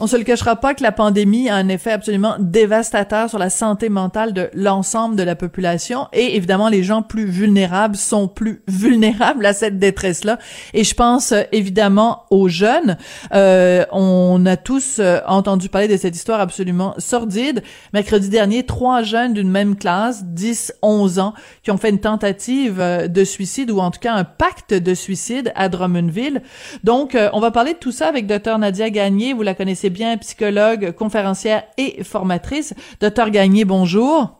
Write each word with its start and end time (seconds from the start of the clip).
On 0.00 0.06
se 0.06 0.16
le 0.16 0.22
cachera 0.22 0.54
pas 0.54 0.74
que 0.74 0.82
la 0.84 0.92
pandémie 0.92 1.48
a 1.48 1.56
un 1.56 1.68
effet 1.68 1.90
absolument 1.90 2.36
dévastateur 2.38 3.28
sur 3.28 3.40
la 3.40 3.50
santé 3.50 3.88
mentale 3.88 4.32
de 4.32 4.48
l'ensemble 4.54 5.16
de 5.16 5.24
la 5.24 5.34
population 5.34 6.06
et 6.12 6.36
évidemment 6.36 6.68
les 6.68 6.84
gens 6.84 7.02
plus 7.02 7.24
vulnérables 7.24 7.96
sont 7.96 8.28
plus 8.28 8.62
vulnérables 8.68 9.44
à 9.44 9.52
cette 9.52 9.80
détresse-là. 9.80 10.38
Et 10.72 10.84
je 10.84 10.94
pense 10.94 11.32
euh, 11.32 11.42
évidemment 11.50 12.26
aux 12.30 12.48
jeunes. 12.48 12.96
Euh, 13.34 13.84
on 13.90 14.46
a 14.46 14.56
tous 14.56 15.00
euh, 15.00 15.18
entendu 15.26 15.68
parler 15.68 15.88
de 15.88 15.96
cette 15.96 16.14
histoire 16.14 16.38
absolument 16.38 16.94
sordide. 16.98 17.64
Mercredi 17.92 18.28
dernier, 18.28 18.62
trois 18.62 19.02
jeunes 19.02 19.32
d'une 19.32 19.50
même 19.50 19.74
classe, 19.74 20.24
10, 20.24 20.74
11 20.80 21.18
ans, 21.18 21.34
qui 21.64 21.72
ont 21.72 21.76
fait 21.76 21.90
une 21.90 21.98
tentative 21.98 22.78
de 22.78 23.24
suicide 23.24 23.72
ou 23.72 23.80
en 23.80 23.90
tout 23.90 24.00
cas 24.00 24.14
un 24.14 24.22
pacte 24.22 24.74
de 24.74 24.94
suicide 24.94 25.50
à 25.56 25.68
Drummondville. 25.68 26.42
Donc, 26.84 27.16
on 27.32 27.40
va 27.40 27.50
parler 27.50 27.72
de 27.72 27.78
tout 27.78 27.92
ça 27.92 28.06
avec 28.06 28.26
Dr 28.26 28.58
Nadia 28.58 28.90
Gagné. 28.90 29.32
Vous 29.32 29.42
la 29.42 29.54
connaissez 29.54 29.87
bien, 29.90 30.16
psychologue, 30.18 30.92
conférencière 30.92 31.64
et 31.76 32.02
formatrice. 32.04 32.74
Docteur 33.00 33.30
Gagné, 33.30 33.64
bonjour. 33.64 34.38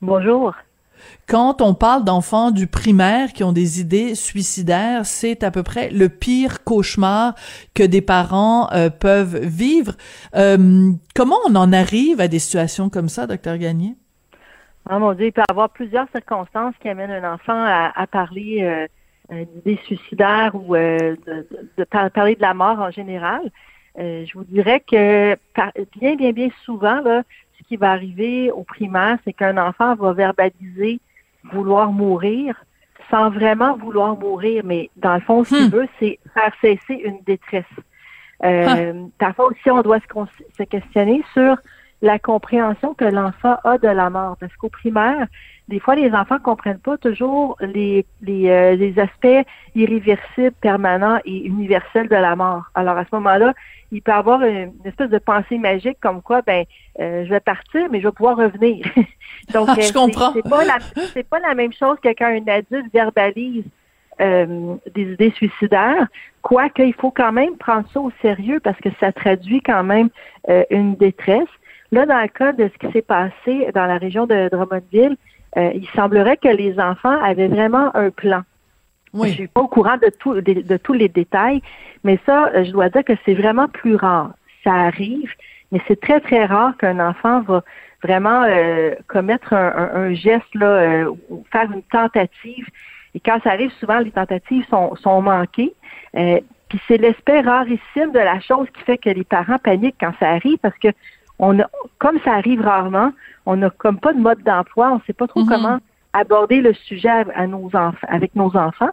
Bonjour. 0.00 0.54
Quand 1.28 1.62
on 1.62 1.74
parle 1.74 2.04
d'enfants 2.04 2.50
du 2.50 2.66
primaire 2.66 3.32
qui 3.32 3.44
ont 3.44 3.52
des 3.52 3.80
idées 3.80 4.14
suicidaires, 4.14 5.06
c'est 5.06 5.42
à 5.42 5.50
peu 5.50 5.62
près 5.62 5.90
le 5.90 6.08
pire 6.08 6.64
cauchemar 6.64 7.34
que 7.74 7.82
des 7.82 8.02
parents 8.02 8.70
euh, 8.72 8.90
peuvent 8.90 9.38
vivre. 9.38 9.92
Euh, 10.34 10.90
comment 11.14 11.36
on 11.48 11.54
en 11.54 11.72
arrive 11.72 12.20
à 12.20 12.28
des 12.28 12.38
situations 12.38 12.88
comme 12.88 13.08
ça, 13.08 13.26
docteur 13.26 13.58
Gagné? 13.58 13.94
Ah 14.88 14.98
mon 14.98 15.12
Dieu, 15.12 15.26
il 15.26 15.32
peut 15.32 15.42
y 15.48 15.50
avoir 15.50 15.70
plusieurs 15.70 16.08
circonstances 16.10 16.74
qui 16.80 16.88
amènent 16.88 17.10
un 17.10 17.34
enfant 17.34 17.64
à, 17.64 18.06
parler 18.06 18.88
euh, 19.30 19.44
d'idées 19.54 19.78
suicidaires 19.84 20.52
ou 20.54 20.74
de, 20.74 21.16
de, 21.76 21.84
parler 21.84 22.34
de 22.34 22.40
la 22.40 22.54
mort 22.54 22.80
en 22.80 22.90
général. 22.90 23.42
Euh, 23.98 24.24
je 24.24 24.34
vous 24.34 24.44
dirais 24.44 24.80
que 24.80 25.36
bien, 25.98 26.16
bien, 26.16 26.32
bien 26.32 26.48
souvent, 26.64 27.00
là, 27.00 27.22
ce 27.58 27.64
qui 27.66 27.76
va 27.76 27.90
arriver 27.90 28.50
au 28.50 28.62
primaire, 28.62 29.18
c'est 29.24 29.32
qu'un 29.32 29.56
enfant 29.58 29.94
va 29.94 30.12
verbaliser 30.12 31.00
vouloir 31.52 31.90
mourir 31.90 32.54
sans 33.10 33.30
vraiment 33.30 33.76
vouloir 33.76 34.16
mourir, 34.16 34.62
mais 34.64 34.90
dans 34.96 35.14
le 35.14 35.20
fond, 35.20 35.42
ce 35.42 35.54
qu'il 35.54 35.66
hmm. 35.66 35.70
veut, 35.70 35.88
c'est 35.98 36.18
faire 36.32 36.52
cesser 36.60 36.94
une 37.04 37.20
détresse. 37.26 37.64
Euh, 38.44 39.04
Parfois 39.18 39.46
aussi, 39.46 39.70
on 39.70 39.82
doit 39.82 39.98
se, 39.98 40.06
se 40.56 40.62
questionner 40.62 41.22
sur 41.32 41.56
la 42.02 42.18
compréhension 42.18 42.94
que 42.94 43.04
l'enfant 43.04 43.56
a 43.64 43.78
de 43.78 43.88
la 43.88 44.10
mort. 44.10 44.36
Parce 44.38 44.54
qu'au 44.56 44.68
primaire, 44.68 45.26
des 45.70 45.78
fois, 45.78 45.94
les 45.94 46.12
enfants 46.12 46.38
comprennent 46.42 46.80
pas 46.80 46.98
toujours 46.98 47.56
les, 47.60 48.04
les, 48.22 48.50
euh, 48.50 48.74
les, 48.74 48.98
aspects 48.98 49.46
irréversibles, 49.76 50.54
permanents 50.60 51.20
et 51.24 51.46
universels 51.46 52.08
de 52.08 52.16
la 52.16 52.34
mort. 52.34 52.64
Alors, 52.74 52.96
à 52.96 53.04
ce 53.04 53.14
moment-là, 53.14 53.54
il 53.92 54.02
peut 54.02 54.12
avoir 54.12 54.42
une, 54.42 54.72
espèce 54.84 55.10
de 55.10 55.18
pensée 55.18 55.58
magique 55.58 55.98
comme 56.00 56.22
quoi, 56.22 56.42
ben, 56.42 56.64
euh, 56.98 57.24
je 57.24 57.30
vais 57.30 57.40
partir, 57.40 57.88
mais 57.90 58.00
je 58.00 58.08
vais 58.08 58.12
pouvoir 58.12 58.36
revenir. 58.36 58.84
Donc, 59.54 59.68
ah, 59.70 59.76
je 59.78 59.90
euh, 59.90 59.92
comprends. 59.92 60.32
C'est 60.32 60.48
pas, 60.48 60.64
la, 60.64 60.78
pas 61.22 61.38
la 61.38 61.54
même 61.54 61.72
chose 61.72 61.98
que 62.02 62.08
quand 62.08 62.26
un 62.26 62.52
adulte 62.52 62.92
verbalise 62.92 63.64
des 64.18 65.12
idées 65.12 65.30
suicidaires, 65.30 66.06
quoique 66.42 66.82
il 66.82 66.92
faut 66.92 67.10
quand 67.10 67.32
même 67.32 67.56
prendre 67.56 67.88
ça 67.90 68.00
au 68.00 68.10
sérieux 68.20 68.60
parce 68.60 68.78
que 68.80 68.90
ça 69.00 69.12
traduit 69.12 69.62
quand 69.62 69.82
même 69.82 70.10
une 70.68 70.94
détresse. 70.94 71.48
Là, 71.92 72.06
dans 72.06 72.20
le 72.20 72.28
cas 72.28 72.52
de 72.52 72.68
ce 72.68 72.86
qui 72.86 72.92
s'est 72.92 73.02
passé 73.02 73.68
dans 73.74 73.86
la 73.86 73.98
région 73.98 74.26
de 74.26 74.48
Drummondville, 74.48 75.16
euh, 75.56 75.72
il 75.74 75.88
semblerait 75.88 76.36
que 76.36 76.48
les 76.48 76.78
enfants 76.78 77.20
avaient 77.22 77.48
vraiment 77.48 77.94
un 77.96 78.10
plan. 78.10 78.42
Oui. 79.12 79.30
Je 79.30 79.34
suis 79.34 79.48
pas 79.48 79.62
au 79.62 79.68
courant 79.68 79.96
de, 79.96 80.08
tout, 80.08 80.40
de, 80.40 80.76
tous 80.76 80.92
les 80.92 81.08
détails, 81.08 81.62
mais 82.04 82.18
ça, 82.24 82.50
euh, 82.54 82.64
je 82.64 82.70
dois 82.70 82.88
dire 82.90 83.04
que 83.04 83.14
c'est 83.24 83.34
vraiment 83.34 83.66
plus 83.66 83.96
rare. 83.96 84.32
Ça 84.62 84.72
arrive, 84.72 85.32
mais 85.72 85.80
c'est 85.88 86.00
très, 86.00 86.20
très 86.20 86.44
rare 86.44 86.76
qu'un 86.76 87.00
enfant 87.00 87.40
va 87.40 87.64
vraiment 88.04 88.44
euh, 88.44 88.94
commettre 89.08 89.52
un, 89.52 90.14
geste, 90.14 90.54
là, 90.54 91.06
ou 91.28 91.44
faire 91.50 91.70
une 91.72 91.82
tentative. 91.82 92.66
Et 93.14 93.20
quand 93.20 93.40
ça 93.42 93.50
arrive, 93.50 93.72
souvent, 93.80 93.98
les 93.98 94.12
tentatives 94.12 94.64
sont, 94.70 94.94
sont 94.94 95.20
manquées. 95.20 95.74
puis 96.14 96.80
c'est 96.86 96.98
l'aspect 96.98 97.40
rarissime 97.40 98.12
de 98.12 98.18
la 98.18 98.38
chose 98.38 98.68
qui 98.72 98.82
fait 98.84 98.98
que 98.98 99.10
les 99.10 99.24
parents 99.24 99.58
paniquent 99.58 99.96
quand 99.98 100.12
ça 100.20 100.30
arrive 100.30 100.58
parce 100.58 100.78
que 100.78 100.88
on 101.40 101.58
a, 101.58 101.64
comme 101.98 102.20
ça 102.20 102.34
arrive 102.34 102.60
rarement, 102.60 103.12
on 103.46 103.56
n'a 103.56 103.70
comme 103.70 103.98
pas 103.98 104.12
de 104.12 104.20
mode 104.20 104.42
d'emploi, 104.42 104.92
on 104.92 104.96
ne 104.96 105.00
sait 105.06 105.14
pas 105.14 105.26
trop 105.26 105.40
mhm. 105.40 105.48
comment 105.48 105.78
aborder 106.12 106.60
le 106.60 106.74
sujet 106.74 107.08
à, 107.08 107.46
nos 107.46 107.66
enfants, 107.74 108.06
avec 108.08 108.36
nos 108.36 108.54
enfants. 108.56 108.90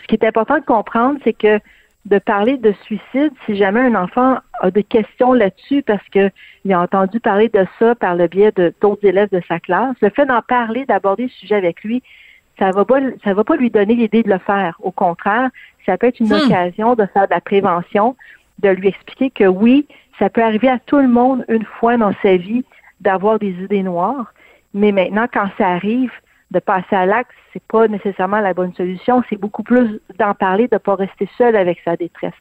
Ce 0.00 0.06
qui 0.06 0.14
est 0.14 0.24
important 0.24 0.58
de 0.58 0.64
comprendre, 0.64 1.18
c'est 1.24 1.32
que 1.32 1.58
de 2.06 2.18
parler 2.18 2.56
de 2.56 2.72
suicide, 2.84 3.32
si 3.44 3.56
jamais 3.56 3.80
un 3.80 3.94
enfant 3.94 4.38
a 4.60 4.70
des 4.70 4.84
questions 4.84 5.32
là-dessus 5.32 5.82
parce 5.82 6.06
qu'il 6.08 6.72
a 6.72 6.80
entendu 6.80 7.20
parler 7.20 7.48
de 7.48 7.66
ça 7.78 7.94
par 7.94 8.14
le 8.14 8.26
biais 8.26 8.52
de 8.52 8.72
d'autres 8.80 9.04
élèves 9.04 9.28
de 9.30 9.42
sa 9.48 9.58
classe, 9.60 9.96
le 10.00 10.10
fait 10.10 10.26
d'en 10.26 10.40
parler, 10.42 10.86
d'aborder 10.86 11.24
le 11.24 11.28
sujet 11.28 11.56
avec 11.56 11.82
lui, 11.82 12.02
ça 12.58 12.70
va 12.70 12.84
pas, 12.84 13.00
ça 13.24 13.34
va 13.34 13.44
pas 13.44 13.56
lui 13.56 13.70
donner 13.70 13.94
l'idée 13.94 14.22
de 14.22 14.30
le 14.30 14.38
faire. 14.38 14.76
Au 14.80 14.92
contraire, 14.92 15.50
ça 15.84 15.98
peut 15.98 16.06
être 16.06 16.20
une 16.20 16.28
hmm. 16.28 16.44
occasion 16.46 16.94
de 16.94 17.04
faire 17.06 17.26
de 17.26 17.34
la 17.34 17.40
prévention, 17.40 18.16
de 18.60 18.68
lui 18.68 18.88
expliquer 18.88 19.30
que 19.30 19.44
oui, 19.44 19.86
ça 20.20 20.30
peut 20.30 20.42
arriver 20.42 20.68
à 20.68 20.78
tout 20.78 20.98
le 20.98 21.08
monde 21.08 21.44
une 21.48 21.64
fois 21.64 21.96
dans 21.96 22.12
sa 22.22 22.36
vie 22.36 22.64
d'avoir 23.00 23.40
des 23.40 23.50
idées 23.50 23.82
noires, 23.82 24.32
mais 24.74 24.92
maintenant, 24.92 25.26
quand 25.32 25.48
ça 25.58 25.68
arrive, 25.68 26.12
de 26.50 26.58
passer 26.58 26.96
à 26.96 27.06
l'acte, 27.06 27.30
c'est 27.52 27.62
pas 27.62 27.86
nécessairement 27.86 28.40
la 28.40 28.54
bonne 28.54 28.74
solution. 28.74 29.22
C'est 29.30 29.36
beaucoup 29.36 29.62
plus 29.62 30.00
d'en 30.18 30.34
parler, 30.34 30.66
de 30.68 30.78
pas 30.78 30.96
rester 30.96 31.28
seul 31.38 31.54
avec 31.56 31.78
sa 31.84 31.96
détresse. 31.96 32.34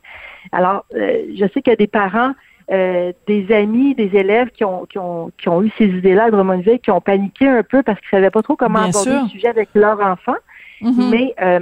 Alors, 0.51 0.85
euh, 0.95 1.25
je 1.35 1.45
sais 1.53 1.61
qu'il 1.61 1.71
y 1.71 1.73
a 1.73 1.75
des 1.75 1.87
parents, 1.87 2.33
euh, 2.71 3.13
des 3.27 3.51
amis, 3.53 3.93
des 3.93 4.15
élèves 4.15 4.49
qui 4.49 4.63
ont, 4.65 4.85
qui 4.87 4.97
ont, 4.97 5.31
qui 5.37 5.47
ont 5.49 5.61
eu 5.61 5.71
ces 5.77 5.85
idées-là 5.85 6.25
à 6.25 6.31
Drummondville, 6.31 6.79
qui 6.79 6.91
ont 6.91 7.01
paniqué 7.01 7.47
un 7.47 7.63
peu 7.63 7.83
parce 7.83 7.99
qu'ils 7.99 8.09
savaient 8.09 8.31
pas 8.31 8.41
trop 8.41 8.55
comment 8.55 8.79
aborder 8.79 9.11
le 9.11 9.27
sujet 9.29 9.47
avec 9.47 9.69
leur 9.75 9.99
enfant. 10.01 10.35
Mm-hmm. 10.81 11.09
Mais 11.09 11.35
euh, 11.41 11.59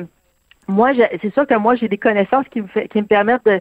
moi, 0.70 0.92
c'est 1.22 1.34
sûr 1.34 1.46
que 1.48 1.56
moi, 1.56 1.76
j'ai 1.76 1.90
des 1.90 1.98
connaissances 1.98 2.46
qui 2.50 2.62
me, 2.62 2.68
fait, 2.68 2.88
qui 2.88 3.00
me 3.00 3.08
permettent 3.08 3.46
de, 3.46 3.60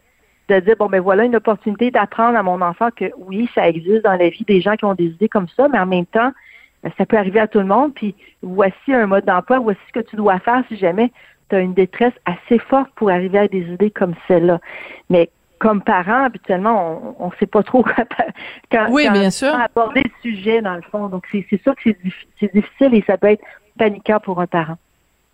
de 0.49 0.61
dire 0.61 0.77
bon 0.79 0.87
ben 0.87 1.01
voilà 1.01 1.25
une 1.25 1.37
opportunité 1.37 1.91
d'apprendre 1.91 2.39
à 2.39 2.43
mon 2.43 2.61
enfant 2.61 2.89
que 2.95 3.07
oui 3.19 3.49
ça 3.55 3.69
existe 3.69 4.05
dans 4.05 4.17
la 4.17 4.29
vie 4.29 4.45
des 4.45 4.61
gens 4.61 4.77
qui 4.77 4.85
ont 4.85 4.95
des 4.95 5.07
idées 5.07 5.29
comme 5.29 5.49
ça 5.57 5.69
mais 5.69 5.79
en 5.79 5.87
même 5.87 6.07
temps 6.07 6.33
euh, 6.85 6.91
ça 6.97 7.07
peut 7.07 7.17
arriver 7.17 7.41
à 7.41 7.49
tout 7.49 7.59
le 7.59 7.67
monde. 7.67 7.95
Puis 7.95 8.15
voici 8.43 8.93
un 8.93 9.07
mode 9.07 9.25
d'emploi 9.25 9.59
voici 9.59 9.81
ce 9.89 10.01
que 10.01 10.07
tu 10.07 10.17
dois 10.17 10.39
faire 10.41 10.63
si 10.69 10.77
jamais 10.77 11.11
tu 11.49 11.57
as 11.57 11.61
une 11.61 11.75
détresse 11.75 12.15
assez 12.25 12.59
forte 12.59 12.91
pour 12.97 13.11
arriver 13.11 13.39
à 13.39 13.49
des 13.49 13.63
idées 13.63 13.91
comme 13.91 14.15
celle-là. 14.29 14.61
Mais 15.11 15.31
comme 15.59 15.83
parent 15.83 16.25
habituellement 16.25 17.17
on 17.19 17.27
ne 17.27 17.33
sait 17.39 17.47
pas 17.47 17.63
trop 17.63 17.83
quand, 18.71 18.87
oui, 18.91 19.09
bien 19.11 19.31
sûr. 19.31 19.55
aborder 19.55 20.03
le 20.05 20.31
sujet 20.31 20.61
dans 20.61 20.75
le 20.75 20.83
fond. 20.83 21.09
Donc 21.09 21.27
c'est 21.31 21.63
sûr 21.63 21.75
que 21.75 21.91
c'est 22.41 22.55
difficile 22.55 22.95
et 22.95 23.05
ça 23.07 23.17
peut 23.17 23.29
être 23.29 23.45
paniquant 23.79 24.21
pour 24.21 24.41
un 24.41 24.47
parent 24.47 24.77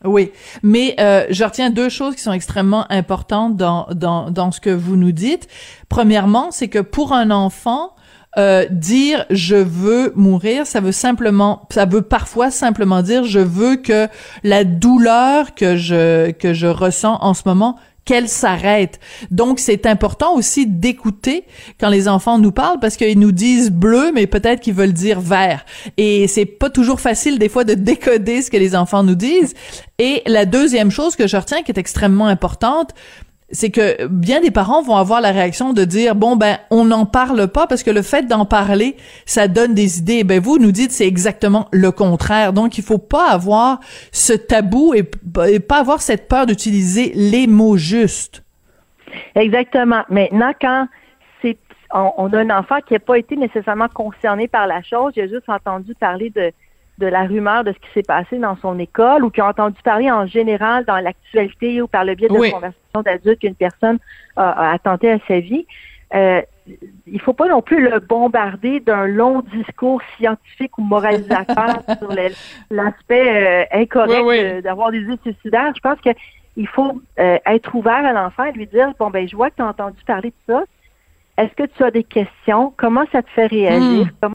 oui, 0.04 0.32
mais 0.62 0.94
euh, 1.00 1.26
je 1.30 1.44
retiens 1.44 1.70
deux 1.70 1.88
choses 1.88 2.14
qui 2.14 2.22
sont 2.22 2.32
extrêmement 2.32 2.90
importantes 2.90 3.56
dans, 3.56 3.86
dans, 3.92 4.30
dans 4.30 4.50
ce 4.50 4.60
que 4.60 4.70
vous 4.70 4.96
nous 4.96 5.12
dites. 5.12 5.48
Premièrement, 5.88 6.50
c'est 6.50 6.68
que 6.68 6.78
pour 6.78 7.12
un 7.12 7.30
enfant, 7.30 7.94
euh, 8.38 8.66
dire 8.70 9.26
je 9.28 9.56
veux 9.56 10.12
mourir, 10.16 10.66
ça 10.66 10.80
veut 10.80 10.92
simplement, 10.92 11.68
ça 11.70 11.84
veut 11.84 12.00
parfois 12.00 12.50
simplement 12.50 13.02
dire 13.02 13.24
je 13.24 13.40
veux 13.40 13.76
que 13.76 14.08
la 14.42 14.64
douleur 14.64 15.54
que 15.54 15.76
je 15.76 16.30
que 16.30 16.54
je 16.54 16.66
ressens 16.66 17.18
en 17.20 17.34
ce 17.34 17.42
moment 17.44 17.76
qu'elle 18.04 18.28
s'arrête. 18.28 18.98
Donc 19.30 19.58
c'est 19.58 19.86
important 19.86 20.34
aussi 20.34 20.66
d'écouter 20.66 21.44
quand 21.78 21.88
les 21.88 22.08
enfants 22.08 22.38
nous 22.38 22.52
parlent 22.52 22.80
parce 22.80 22.96
qu'ils 22.96 23.18
nous 23.18 23.32
disent 23.32 23.70
bleu 23.70 24.10
mais 24.12 24.26
peut-être 24.26 24.60
qu'ils 24.60 24.74
veulent 24.74 24.92
dire 24.92 25.20
vert 25.20 25.64
et 25.96 26.26
c'est 26.28 26.46
pas 26.46 26.70
toujours 26.70 27.00
facile 27.00 27.38
des 27.38 27.48
fois 27.48 27.64
de 27.64 27.74
décoder 27.82 28.42
ce 28.42 28.50
que 28.50 28.56
les 28.56 28.74
enfants 28.74 29.02
nous 29.02 29.14
disent. 29.14 29.54
Et 29.98 30.22
la 30.26 30.46
deuxième 30.46 30.90
chose 30.90 31.16
que 31.16 31.26
je 31.26 31.36
retiens 31.36 31.62
qui 31.62 31.70
est 31.70 31.78
extrêmement 31.78 32.26
importante, 32.26 32.90
c'est 33.52 33.70
que 33.70 34.06
bien 34.06 34.40
des 34.40 34.50
parents 34.50 34.82
vont 34.82 34.96
avoir 34.96 35.20
la 35.20 35.30
réaction 35.30 35.74
de 35.74 35.84
dire 35.84 36.14
bon 36.14 36.36
ben 36.36 36.58
on 36.70 36.86
n'en 36.86 37.04
parle 37.04 37.48
pas 37.48 37.66
parce 37.66 37.82
que 37.82 37.90
le 37.90 38.00
fait 38.00 38.26
d'en 38.26 38.46
parler 38.46 38.96
ça 39.26 39.46
donne 39.46 39.74
des 39.74 39.98
idées. 39.98 40.24
Ben 40.24 40.40
vous 40.40 40.58
nous 40.58 40.72
dites 40.72 40.90
c'est 40.90 41.06
exactement 41.06 41.68
le 41.70 41.92
contraire. 41.92 42.54
Donc 42.54 42.78
il 42.78 42.84
faut 42.84 42.98
pas 42.98 43.28
avoir 43.28 43.78
ce 44.10 44.32
tabou 44.32 44.94
et, 44.94 45.02
pas 45.02 45.78
avoir 45.78 46.00
cette 46.00 46.28
peur 46.28 46.46
d'utiliser 46.46 47.12
les 47.14 47.46
mots 47.46 47.76
justes. 47.76 48.42
Exactement. 49.34 50.02
Maintenant 50.08 50.52
quand 50.58 50.88
c'est 51.42 51.58
on, 51.92 52.32
a 52.32 52.38
un 52.38 52.50
enfant 52.50 52.80
qui 52.86 52.94
n'a 52.94 53.00
pas 53.00 53.18
été 53.18 53.36
nécessairement 53.36 53.88
concerné 53.88 54.48
par 54.48 54.66
la 54.66 54.82
chose 54.82 55.12
il 55.14 55.24
a 55.24 55.26
juste 55.26 55.48
entendu 55.48 55.94
parler 55.94 56.30
de 56.30 56.52
de 56.98 57.06
la 57.06 57.24
rumeur 57.24 57.64
de 57.64 57.72
ce 57.72 57.78
qui 57.78 57.88
s'est 57.94 58.02
passé 58.02 58.38
dans 58.38 58.56
son 58.56 58.78
école 58.78 59.24
ou 59.24 59.30
qui 59.30 59.40
a 59.40 59.48
entendu 59.48 59.80
parler 59.82 60.10
en 60.10 60.26
général 60.26 60.84
dans 60.84 60.98
l'actualité 60.98 61.80
ou 61.82 61.86
par 61.86 62.04
le 62.04 62.14
biais 62.14 62.28
de 62.28 62.34
conversations 62.34 63.02
d'adultes 63.04 63.40
qu'une 63.40 63.54
personne 63.54 63.98
a, 64.36 64.50
a, 64.50 64.72
attenté 64.72 65.10
à 65.10 65.18
sa 65.26 65.40
vie. 65.40 65.66
Euh, 66.14 66.42
il 67.06 67.20
faut 67.20 67.32
pas 67.32 67.48
non 67.48 67.62
plus 67.62 67.82
le 67.82 67.98
bombarder 67.98 68.80
d'un 68.80 69.06
long 69.06 69.40
discours 69.40 70.00
scientifique 70.16 70.76
ou 70.78 70.82
moralisateur 70.82 71.82
sur 71.98 72.12
l'aspect 72.70 73.66
euh, 73.72 73.80
incorrect 73.80 74.62
d'avoir 74.62 74.90
des 74.90 75.00
idées 75.00 75.18
suicidaires. 75.22 75.72
Je 75.74 75.80
pense 75.80 76.00
que 76.00 76.10
il 76.56 76.68
faut 76.68 77.00
euh, 77.18 77.38
être 77.46 77.74
ouvert 77.74 78.04
à 78.04 78.12
l'enfant 78.12 78.44
et 78.44 78.52
lui 78.52 78.66
dire 78.66 78.92
bon 78.98 79.08
ben 79.08 79.26
je 79.26 79.34
vois 79.34 79.50
que 79.50 79.56
tu 79.56 79.62
as 79.62 79.66
entendu 79.66 79.96
parler 80.06 80.30
de 80.30 80.52
ça. 80.52 80.62
Est-ce 81.38 81.54
que 81.54 81.64
tu 81.64 81.82
as 81.82 81.90
des 81.90 82.04
questions? 82.04 82.74
Comment 82.76 83.04
ça 83.10 83.22
te 83.22 83.30
fait 83.30 83.46
réagir? 83.46 84.06
Hmm. 84.06 84.10
Comment 84.20 84.34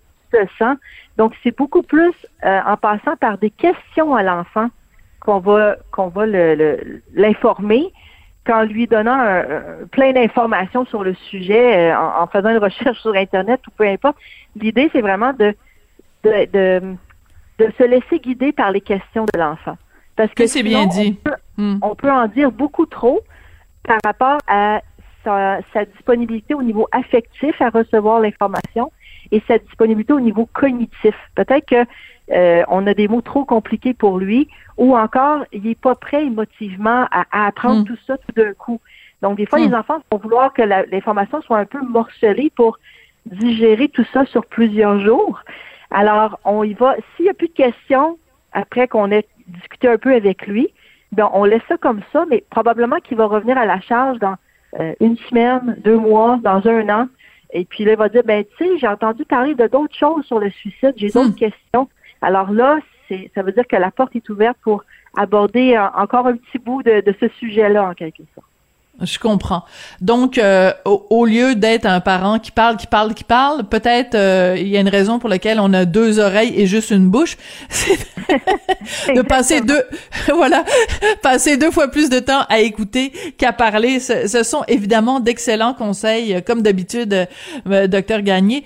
Donc 1.18 1.34
c'est 1.44 1.56
beaucoup 1.56 1.84
plus 1.84 2.14
euh, 2.46 2.60
en 2.66 2.78
passant 2.78 3.16
par 3.18 3.38
des 3.38 3.50
questions 3.50 4.16
à 4.16 4.24
l'enfant 4.24 4.70
qu'on 5.20 5.40
va 5.40 5.76
qu'on 5.92 6.08
va 6.08 6.26
l'informer 6.26 7.92
qu'en 8.48 8.64
lui 8.64 8.88
donnant 8.88 9.44
plein 9.92 10.14
d'informations 10.14 10.86
sur 10.86 11.04
le 11.04 11.14
sujet, 11.30 11.92
euh, 11.92 11.98
en, 11.98 12.26
faisant 12.28 12.50
une 12.50 12.58
recherche 12.58 13.00
sur 13.02 13.14
Internet 13.14 13.60
ou 13.68 13.72
peu 13.72 13.86
importe. 13.86 14.16
L'idée, 14.56 14.90
c'est 14.94 15.02
vraiment 15.02 15.34
de, 15.34 15.54
de, 16.24 16.48
de, 17.60 17.72
se 17.78 17.84
laisser 17.84 18.20
guider 18.20 18.54
par 18.54 18.72
les 18.72 18.80
questions 18.80 19.26
de 19.34 19.38
l'enfant. 19.38 19.78
Parce 20.16 20.34
que 20.34 20.48
c'est 20.48 20.64
bien 20.64 20.86
dit. 20.88 21.20
Hmm. 21.58 21.78
On 21.82 21.94
peut, 21.94 22.10
en 22.10 22.28
dire 22.28 22.52
beaucoup 22.52 22.86
trop 22.86 23.20
par 23.84 24.00
rapport 24.04 24.38
à 24.48 24.82
sa, 25.24 25.60
sa 25.74 25.86
disponibilité 25.86 26.54
au 26.54 26.64
niveau 26.64 26.88
affectif 26.92 27.62
à 27.62 27.70
recevoir 27.70 28.22
l'information 28.22 28.92
et 29.32 29.42
sa 29.48 29.58
disponibilité 29.58 30.14
au 30.14 30.20
niveau 30.20 30.48
cognitif. 30.52 31.16
Peut-être 31.36 31.66
que 31.66 31.86
euh, 32.32 32.64
on 32.68 32.86
a 32.88 32.94
des 32.94 33.08
mots 33.08 33.22
trop 33.22 33.46
compliqués 33.46 33.94
pour 33.94 34.18
lui, 34.18 34.48
ou 34.78 34.98
encore 34.98 35.46
il 35.52 35.64
n'est 35.64 35.76
pas 35.76 35.96
prêt 35.96 36.26
émotivement 36.26 37.08
à, 37.12 37.48
apprendre 37.48 37.82
hmm. 37.82 37.86
tout 37.86 37.98
ça 38.06 38.18
tout 38.18 38.34
d'un 38.36 38.54
coup. 38.54 38.80
Donc 39.22 39.38
des 39.38 39.46
fois, 39.46 39.60
les 39.60 39.70
hmm. 39.70 39.76
enfants 39.76 40.00
vont 40.12 40.18
vouloir 40.18 40.54
que 40.54 40.62
l'information 40.62 41.42
soit 41.42 41.58
un 41.58 41.66
peu 41.66 41.82
morcelée 41.82 42.52
pour 42.56 42.78
digérer 43.26 43.88
tout 43.90 44.06
ça 44.14 44.26
sur 44.26 44.46
plusieurs 44.46 45.00
jours. 45.00 45.42
Alors 45.92 46.40
on 46.44 46.64
y 46.64 46.74
va. 46.74 46.96
S'il 47.16 47.26
n'y 47.26 47.32
a 47.32 47.34
plus 47.34 47.48
de 47.48 47.54
questions 47.54 48.18
après 48.52 48.88
qu'on 48.88 49.12
ait 49.12 49.26
discuté 49.48 49.88
un 49.88 49.98
peu 49.98 50.14
avec 50.14 50.48
lui, 50.48 50.70
ben 51.14 51.30
on 51.34 51.46
laisse 51.46 51.62
ça 51.70 51.78
comme 51.78 52.02
ça, 52.12 52.26
mais 52.30 52.44
probablement 52.50 52.98
qu'il 52.98 53.18
va 53.18 53.26
revenir 53.26 53.58
à 53.58 53.66
la 53.66 53.80
charge 53.80 54.20
dans 54.20 54.36
euh, 54.80 54.94
une 55.00 55.18
semaine, 55.18 55.78
deux 55.84 55.98
mois, 55.98 56.40
dans 56.44 56.66
un 56.68 56.90
an. 56.90 57.08
Et 57.52 57.66
puis 57.66 57.86
là, 57.86 57.94
il 57.94 57.98
va 57.98 58.10
dire, 58.10 58.24
ben 58.26 58.44
tu 58.58 58.66
sais, 58.66 58.78
j'ai 58.78 58.88
entendu 58.88 59.26
parler 59.26 59.56
de 59.56 59.68
d'autres 59.68 59.96
choses 59.96 60.26
sur 60.26 60.40
le 60.40 60.50
suicide, 60.50 60.94
j'ai 60.98 61.10
d'autres 61.10 61.30
hmm. 61.30 61.36
questions. 61.36 61.90
Alors 62.22 62.52
là, 62.52 62.80
c'est, 63.08 63.32
ça 63.36 63.42
veut 63.42 63.52
dire 63.52 63.68
que 63.68 63.76
la 63.76 63.92
porte 63.92 64.16
est 64.16 64.30
ouverte 64.30 64.58
pour 64.62 64.84
aborder 65.16 65.76
euh, 65.76 65.88
encore 65.96 66.28
un 66.28 66.36
petit 66.36 66.60
bout 66.60 66.84
de, 66.84 67.04
ce 67.20 67.28
sujet-là, 67.40 67.90
en 67.90 67.94
quelque 67.94 68.24
sorte. 68.36 68.47
Je 69.02 69.20
comprends. 69.20 69.64
Donc, 70.02 70.40
euh, 70.40 70.74
au, 70.86 71.26
lieu 71.26 71.54
d'être 71.54 71.86
un 71.86 72.00
parent 72.00 72.40
qui 72.40 72.52
parle, 72.52 72.78
qui 72.78 72.88
parle, 72.88 73.14
qui 73.14 73.24
parle, 73.24 73.64
peut-être 73.66 74.16
euh, 74.16 74.56
il 74.58 74.68
y 74.68 74.78
a 74.78 74.80
une 74.80 74.90
raison 74.90 75.20
pour 75.20 75.30
laquelle 75.30 75.60
on 75.60 75.72
a 75.74 75.86
deux 75.86 76.18
oreilles 76.18 76.54
et 76.60 76.66
juste 76.66 76.90
une 76.90 77.08
bouche, 77.08 77.38
c'est 77.70 78.00
de 79.16 79.22
passer 79.22 79.62
deux, 79.62 79.84
voilà, 80.34 80.64
passer 81.22 81.58
deux 81.58 81.70
fois 81.70 81.90
plus 81.90 82.10
de 82.10 82.20
temps 82.20 82.42
à 82.50 82.60
écouter 82.60 83.12
qu'à 83.38 83.54
parler. 83.54 84.00
Ce, 84.00 84.28
ce, 84.28 84.42
sont 84.42 84.64
évidemment 84.68 85.20
d'excellents 85.20 85.76
conseils, 85.76 86.42
comme 86.44 86.64
d'habitude, 86.64 87.28
docteur 87.66 88.22
Gagné 88.22 88.64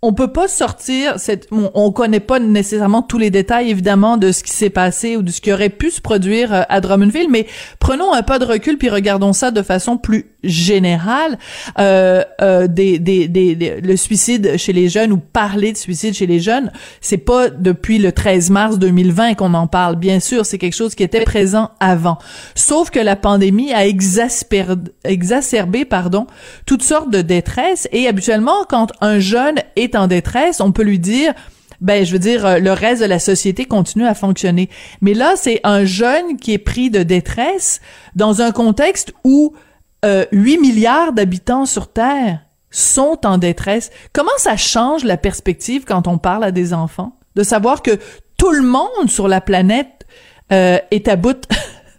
on 0.00 0.12
peut 0.12 0.32
pas 0.32 0.46
sortir 0.46 1.18
cette 1.18 1.48
on, 1.50 1.70
on, 1.74 1.90
connaît 1.90 2.20
pas 2.20 2.38
nécessairement 2.38 3.02
tous 3.02 3.18
les 3.18 3.30
détails 3.30 3.70
évidemment 3.70 4.16
de 4.16 4.30
ce 4.30 4.44
qui 4.44 4.52
s'est 4.52 4.70
passé 4.70 5.16
ou 5.16 5.22
de 5.22 5.30
ce 5.30 5.40
qui 5.40 5.52
aurait 5.52 5.70
pu 5.70 5.90
se 5.90 6.00
produire 6.00 6.52
euh, 6.54 6.62
à 6.68 6.80
Drummondville 6.80 7.28
mais 7.28 7.46
prenons 7.80 8.12
un 8.12 8.22
pas 8.22 8.38
de 8.38 8.44
recul 8.44 8.78
puis 8.78 8.90
regardons 8.90 9.32
ça 9.32 9.50
de 9.50 9.62
façon 9.62 9.98
plus 9.98 10.26
générale 10.44 11.38
euh, 11.78 12.22
euh, 12.40 12.68
des, 12.68 12.98
des, 12.98 13.26
des, 13.26 13.80
le 13.80 13.96
suicide 13.96 14.56
chez 14.56 14.72
les 14.72 14.88
jeunes 14.88 15.12
ou 15.12 15.18
parler 15.18 15.72
de 15.72 15.76
suicide 15.76 16.14
chez 16.14 16.26
les 16.26 16.38
jeunes 16.38 16.70
c'est 17.00 17.18
pas 17.18 17.50
depuis 17.50 17.98
le 17.98 18.12
13 18.12 18.50
mars 18.50 18.78
2020 18.78 19.34
qu'on 19.34 19.54
en 19.54 19.66
parle. 19.66 19.96
Bien 19.96 20.20
sûr 20.20 20.46
c'est 20.46 20.58
quelque 20.58 20.76
chose 20.76 20.94
qui 20.94 21.02
était 21.02 21.24
présent 21.24 21.70
avant. 21.80 22.18
Sauf 22.54 22.90
que 22.90 23.00
la 23.00 23.16
pandémie 23.16 23.72
a 23.72 23.86
exacerbé, 23.86 25.84
pardon 25.84 26.26
toutes 26.66 26.82
sortes 26.82 27.10
de 27.10 27.22
détresse 27.22 27.88
et 27.92 28.06
habituellement 28.06 28.64
quand 28.68 28.92
un 29.00 29.18
jeune 29.18 29.56
est 29.76 29.96
en 29.96 30.06
détresse, 30.06 30.60
on 30.60 30.72
peut 30.72 30.82
lui 30.82 30.98
dire 30.98 31.34
ben 31.80 32.04
je 32.04 32.12
veux 32.12 32.18
dire 32.18 32.44
euh, 32.44 32.58
le 32.58 32.72
reste 32.72 33.02
de 33.02 33.06
la 33.06 33.18
société 33.18 33.64
continue 33.64 34.06
à 34.06 34.14
fonctionner. 34.14 34.68
Mais 35.00 35.14
là, 35.14 35.34
c'est 35.36 35.60
un 35.64 35.84
jeune 35.84 36.36
qui 36.36 36.52
est 36.52 36.58
pris 36.58 36.90
de 36.90 37.02
détresse 37.02 37.80
dans 38.16 38.42
un 38.42 38.50
contexte 38.50 39.12
où 39.24 39.54
euh, 40.04 40.24
8 40.32 40.58
milliards 40.58 41.12
d'habitants 41.12 41.66
sur 41.66 41.92
terre 41.92 42.40
sont 42.70 43.18
en 43.24 43.38
détresse. 43.38 43.90
Comment 44.12 44.36
ça 44.36 44.56
change 44.56 45.04
la 45.04 45.16
perspective 45.16 45.84
quand 45.84 46.06
on 46.06 46.18
parle 46.18 46.44
à 46.44 46.50
des 46.50 46.74
enfants? 46.74 47.12
De 47.34 47.42
savoir 47.42 47.82
que 47.82 47.98
tout 48.36 48.52
le 48.52 48.62
monde 48.62 49.08
sur 49.08 49.28
la 49.28 49.40
planète 49.40 50.06
euh, 50.52 50.78
est 50.90 51.08
à 51.08 51.16
bout 51.16 51.46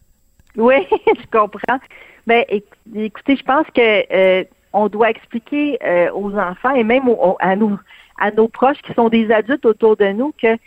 Oui, 0.56 0.76
je 0.92 1.26
comprends. 1.32 1.80
Ben 2.28 2.46
écoutez, 2.96 3.36
je 3.36 3.44
pense 3.44 3.66
que 3.74 4.14
euh, 4.14 4.44
on 4.74 4.88
doit 4.88 5.10
expliquer 5.10 5.80
euh, 5.84 6.12
aux 6.14 6.36
enfants 6.38 6.76
et 6.76 6.84
même 6.84 7.10
à, 7.40 7.56
à 8.20 8.32
nos 8.32 8.48
proches 8.48 8.82
qui 8.84 8.94
sont 8.94 9.10
des 9.10 9.32
adultes 9.32 9.66
autour 9.66 9.98
de 9.98 10.08
nous 10.08 10.34
que 10.42 10.58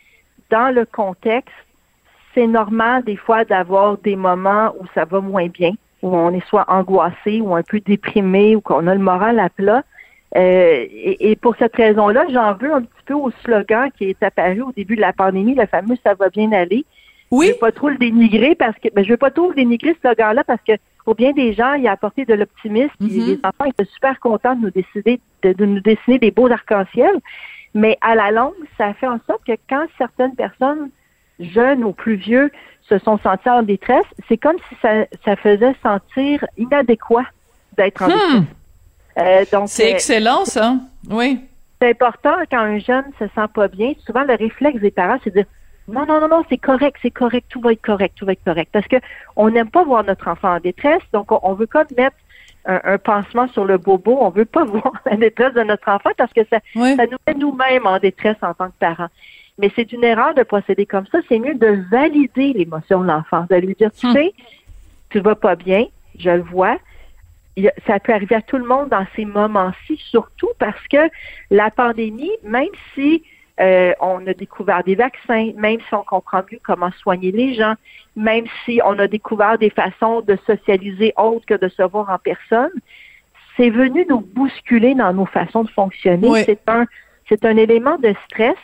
dans 0.50 0.74
le 0.74 0.84
contexte, 0.84 1.54
c'est 2.34 2.46
normal 2.46 3.04
des 3.04 3.16
fois 3.16 3.44
d'avoir 3.44 3.98
des 3.98 4.16
moments 4.16 4.74
où 4.80 4.84
ça 4.94 5.04
va 5.04 5.20
moins 5.20 5.48
bien, 5.48 5.72
où 6.02 6.16
on 6.16 6.32
est 6.32 6.46
soit 6.46 6.64
angoissé 6.68 7.40
ou 7.40 7.54
un 7.54 7.62
peu 7.62 7.80
déprimé 7.80 8.56
ou 8.56 8.60
qu'on 8.60 8.86
a 8.86 8.94
le 8.94 9.00
moral 9.00 9.38
à 9.38 9.48
plat. 9.48 9.84
Euh, 10.36 10.86
et, 10.90 11.36
pour 11.36 11.56
cette 11.56 11.76
raison-là, 11.76 12.24
j'en 12.30 12.54
veux 12.54 12.72
un 12.72 12.82
petit 12.82 13.04
peu 13.06 13.14
au 13.14 13.30
slogan 13.44 13.90
qui 13.96 14.04
est 14.04 14.22
apparu 14.22 14.62
au 14.62 14.72
début 14.72 14.96
de 14.96 15.00
la 15.00 15.12
pandémie, 15.12 15.54
le 15.54 15.66
fameux 15.66 15.96
«ça 16.04 16.14
va 16.14 16.30
bien 16.30 16.52
aller». 16.52 16.84
Oui. 17.30 17.46
Je 17.46 17.52
veux 17.52 17.58
pas 17.58 17.72
trop 17.72 17.88
le 17.88 17.96
dénigrer 17.96 18.54
parce 18.54 18.78
que, 18.78 18.88
ben, 18.94 19.04
je 19.04 19.10
veux 19.10 19.16
pas 19.16 19.30
trop 19.30 19.48
le 19.48 19.54
dénigrer 19.54 19.94
ce 19.94 20.00
slogan-là 20.00 20.44
parce 20.44 20.60
que 20.66 20.72
pour 21.04 21.14
bien 21.14 21.32
des 21.32 21.54
gens, 21.54 21.74
il 21.74 21.86
a 21.86 21.92
apporté 21.92 22.24
de 22.24 22.34
l'optimisme. 22.34 22.92
Mm-hmm. 23.00 23.26
Les 23.26 23.40
enfants 23.42 23.64
étaient 23.64 23.90
super 23.90 24.20
contents 24.20 24.54
de 24.54 24.62
nous 24.62 24.70
décider, 24.70 25.18
de, 25.42 25.64
nous 25.64 25.80
dessiner 25.80 26.18
des 26.18 26.30
beaux 26.30 26.50
arcs-en-ciel. 26.50 27.18
Mais 27.74 27.96
à 28.02 28.14
la 28.14 28.30
longue, 28.30 28.54
ça 28.76 28.92
fait 28.94 29.06
en 29.06 29.18
sorte 29.26 29.44
que 29.46 29.52
quand 29.68 29.86
certaines 29.96 30.34
personnes, 30.34 30.90
jeunes 31.40 31.84
ou 31.84 31.92
plus 31.92 32.16
vieux, 32.16 32.50
se 32.92 33.04
sont 33.04 33.18
sentis 33.18 33.48
en 33.48 33.62
détresse, 33.62 34.04
c'est 34.28 34.36
comme 34.36 34.56
si 34.68 34.76
ça, 34.82 35.36
faisait 35.36 35.74
sentir 35.82 36.44
inadéquat 36.58 37.24
d'être 37.76 38.02
en 38.02 38.06
hmm. 38.06 38.10
détresse. 38.10 38.42
Euh, 39.18 39.66
c'est 39.66 39.86
euh, 39.86 39.94
excellent, 39.94 40.44
ça. 40.44 40.76
Oui. 41.10 41.40
C'est 41.80 41.90
important 41.90 42.34
quand 42.50 42.60
un 42.60 42.78
jeune 42.78 43.04
se 43.18 43.26
sent 43.26 43.48
pas 43.54 43.68
bien. 43.68 43.92
Souvent, 44.06 44.22
le 44.22 44.34
réflexe 44.34 44.80
des 44.80 44.90
parents, 44.90 45.18
c'est 45.24 45.30
de 45.30 45.40
dire 45.40 45.46
non, 45.88 46.06
non, 46.06 46.20
non, 46.20 46.28
non, 46.28 46.44
c'est 46.48 46.58
correct, 46.58 46.96
c'est 47.02 47.10
correct, 47.10 47.46
tout 47.48 47.60
va 47.60 47.72
être 47.72 47.82
correct, 47.82 48.14
tout 48.16 48.24
va 48.24 48.32
être 48.32 48.44
correct. 48.44 48.70
Parce 48.72 48.86
que 48.86 48.96
on 49.36 49.50
n'aime 49.50 49.68
pas 49.68 49.82
voir 49.84 50.04
notre 50.04 50.28
enfant 50.28 50.54
en 50.54 50.60
détresse, 50.60 51.02
donc 51.12 51.26
on, 51.30 51.54
veut 51.54 51.66
comme 51.66 51.86
mettre 51.96 52.16
un, 52.66 52.98
pansement 52.98 53.48
sur 53.48 53.64
le 53.64 53.78
bobo. 53.78 54.16
On 54.20 54.30
veut 54.30 54.44
pas 54.44 54.64
voir 54.64 54.92
la 55.06 55.16
détresse 55.16 55.54
de 55.54 55.62
notre 55.62 55.88
enfant 55.88 56.10
parce 56.16 56.32
que 56.32 56.42
ça, 56.44 56.58
ça 56.74 57.06
nous 57.06 57.18
met 57.26 57.34
nous-mêmes 57.34 57.86
en 57.86 57.98
détresse 57.98 58.36
en 58.42 58.54
tant 58.54 58.68
que 58.68 58.78
parents. 58.78 59.08
Mais 59.62 59.70
c'est 59.76 59.92
une 59.92 60.02
erreur 60.02 60.34
de 60.34 60.42
procéder 60.42 60.86
comme 60.86 61.06
ça. 61.06 61.18
C'est 61.28 61.38
mieux 61.38 61.54
de 61.54 61.84
valider 61.90 62.52
l'émotion 62.52 63.00
de 63.00 63.06
l'enfant, 63.06 63.46
de 63.48 63.56
lui 63.56 63.74
dire, 63.74 63.90
tu 63.92 64.08
hmm. 64.08 64.12
sais, 64.12 64.34
tu 65.10 65.20
vas 65.20 65.36
pas 65.36 65.54
bien, 65.54 65.86
je 66.18 66.30
le 66.30 66.42
vois. 66.42 66.76
Ça 67.86 68.00
peut 68.00 68.12
arriver 68.12 68.34
à 68.34 68.42
tout 68.42 68.58
le 68.58 68.64
monde 68.64 68.88
dans 68.88 69.06
ces 69.14 69.24
moments-ci, 69.24 69.96
surtout 70.10 70.50
parce 70.58 70.86
que 70.88 71.08
la 71.50 71.70
pandémie, 71.70 72.32
même 72.42 72.70
si 72.94 73.22
euh, 73.60 73.92
on 74.00 74.26
a 74.26 74.34
découvert 74.34 74.82
des 74.82 74.96
vaccins, 74.96 75.52
même 75.56 75.78
si 75.86 75.94
on 75.94 76.02
comprend 76.02 76.42
mieux 76.50 76.58
comment 76.64 76.90
soigner 76.98 77.30
les 77.30 77.54
gens, 77.54 77.74
même 78.16 78.46
si 78.64 78.80
on 78.84 78.98
a 78.98 79.06
découvert 79.06 79.58
des 79.58 79.70
façons 79.70 80.22
de 80.22 80.36
socialiser 80.46 81.12
autres 81.16 81.46
que 81.46 81.54
de 81.54 81.68
se 81.68 81.82
voir 81.82 82.10
en 82.10 82.18
personne, 82.18 82.72
c'est 83.56 83.70
venu 83.70 84.06
nous 84.08 84.20
bousculer 84.20 84.94
dans 84.94 85.12
nos 85.12 85.26
façons 85.26 85.62
de 85.62 85.70
fonctionner. 85.70 86.44
C'est 86.44 86.68
un, 86.68 86.86
c'est 87.28 87.44
un 87.44 87.56
élément 87.56 87.98
de 87.98 88.14
stress. 88.26 88.56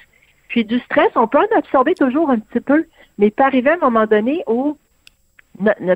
Puis 0.49 0.65
du 0.65 0.79
stress, 0.81 1.11
on 1.15 1.29
peut 1.29 1.39
en 1.39 1.59
absorber 1.59 1.95
toujours 1.95 2.31
un 2.31 2.39
petit 2.39 2.61
peu, 2.61 2.87
mais 3.19 3.27
il 3.27 3.33
peut 3.33 3.45
arriver 3.45 3.71
à 3.71 3.75
un 3.75 3.79
moment 3.79 4.07
donné 4.07 4.43
où, 4.47 4.77